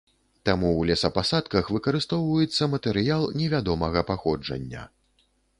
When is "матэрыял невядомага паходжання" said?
2.73-4.91